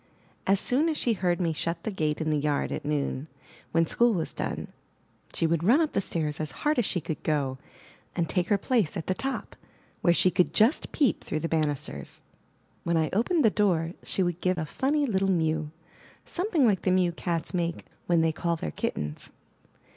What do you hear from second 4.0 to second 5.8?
was done, she would run